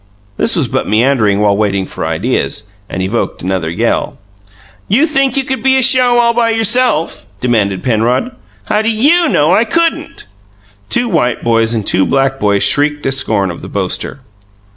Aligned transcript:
This 0.35 0.55
was 0.55 0.67
but 0.67 0.87
meandering 0.89 1.41
while 1.41 1.55
waiting 1.55 1.85
for 1.85 2.07
ideas, 2.07 2.71
and 2.89 3.03
evoked 3.03 3.43
another 3.43 3.69
yell. 3.69 4.17
"You 4.87 5.05
think 5.05 5.37
you 5.37 5.43
could 5.43 5.61
be 5.61 5.77
a 5.77 5.83
show 5.83 6.17
all 6.17 6.33
by 6.33 6.49
yourself?" 6.49 7.27
demanded 7.39 7.83
Penrod. 7.83 8.31
"How 8.65 8.81
do 8.81 8.89
YOU 8.89 9.29
know 9.29 9.53
I 9.53 9.63
couldn't?" 9.63 10.25
Two 10.89 11.07
white 11.07 11.43
boys 11.43 11.75
and 11.75 11.85
two 11.85 12.07
black 12.07 12.39
boys 12.39 12.63
shrieked 12.63 13.03
their 13.03 13.11
scorn 13.11 13.51
of 13.51 13.61
the 13.61 13.69
boaster. 13.69 14.21